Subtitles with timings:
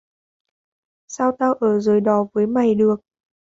[1.07, 2.95] Sao tao ở dưới đó với mày được